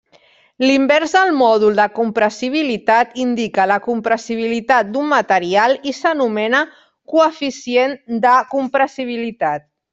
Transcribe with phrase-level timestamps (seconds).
[0.67, 6.65] L'invers del mòdul de compressibilitat indica la compressibilitat d'un material i s'anomena
[7.15, 7.97] coeficient
[8.29, 9.73] de compressibilitat.